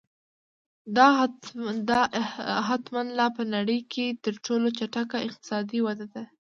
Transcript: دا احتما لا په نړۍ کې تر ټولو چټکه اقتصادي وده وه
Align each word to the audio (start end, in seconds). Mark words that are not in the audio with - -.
دا 1.87 2.03
احتما 2.67 3.01
لا 3.19 3.27
په 3.37 3.43
نړۍ 3.55 3.79
کې 3.91 4.05
تر 4.23 4.33
ټولو 4.45 4.67
چټکه 4.77 5.17
اقتصادي 5.27 5.79
وده 5.83 6.05
وه 6.11 6.23